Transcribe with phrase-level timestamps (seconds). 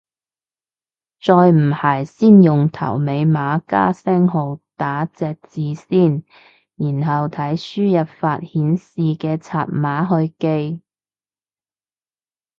[1.21, 6.23] 再唔係先用頭尾碼加星號打隻字先，
[6.75, 10.81] 然後睇輸入法顯示嘅拆碼去記